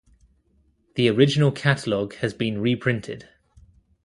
The 0.95 1.07
original 1.11 1.51
catalog 1.51 2.15
has 2.15 2.33
been 2.33 2.59
reprinted. 2.59 3.29